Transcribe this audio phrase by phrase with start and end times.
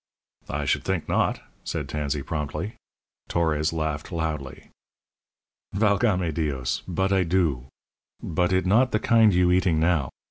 [0.49, 2.73] "I should think not," said Tansey, promptly.
[3.29, 4.71] Torres laughed loudly.
[5.75, 6.81] "Valgame Dios!
[6.87, 7.67] but I do.
[8.19, 10.09] But it not the kind you eating now.